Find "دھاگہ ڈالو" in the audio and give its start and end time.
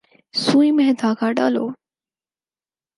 1.01-1.65